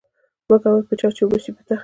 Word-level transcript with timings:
ـ 0.25 0.47
مه 0.47 0.57
کوه 0.63 0.81
په 0.87 0.93
چا 0.99 1.07
،چې 1.15 1.21
وبشي 1.23 1.51
په 1.55 1.61
تا. 1.67 1.75